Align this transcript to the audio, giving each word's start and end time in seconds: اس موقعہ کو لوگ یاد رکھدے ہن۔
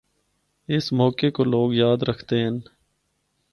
اس 0.75 0.91
موقعہ 1.01 1.29
کو 1.35 1.43
لوگ 1.43 1.73
یاد 1.73 1.99
رکھدے 2.09 2.37
ہن۔ 2.47 2.57